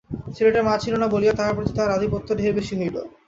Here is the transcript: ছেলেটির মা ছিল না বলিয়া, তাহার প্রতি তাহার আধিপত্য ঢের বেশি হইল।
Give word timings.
ছেলেটির 0.35 0.65
মা 0.67 0.73
ছিল 0.83 0.93
না 0.99 1.07
বলিয়া, 1.07 1.33
তাহার 1.35 1.55
প্রতি 1.55 1.71
তাহার 1.73 1.95
আধিপত্য 1.97 2.27
ঢের 2.39 2.53
বেশি 2.57 2.73
হইল। 2.79 2.95